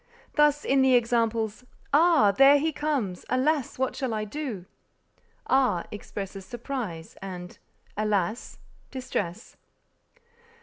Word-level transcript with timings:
Thus 0.33 0.65
in 0.65 0.81
the 0.81 0.95
examples, 0.95 1.63
"Ah! 1.93 2.31
there 2.31 2.57
he 2.57 2.71
comes; 2.71 3.23
alas! 3.29 3.77
what 3.77 3.95
shall 3.95 4.15
I 4.15 4.25
do?" 4.25 4.65
ah, 5.45 5.83
expresses 5.91 6.43
surprise, 6.43 7.15
and 7.21 7.59
alas, 7.95 8.57
distress. 8.89 9.57